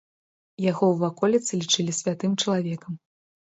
Яго 0.71 0.83
ў 0.91 0.95
ваколіцы 1.03 1.51
лічылі 1.61 1.91
святым 2.01 2.31
чалавекам. 2.43 3.01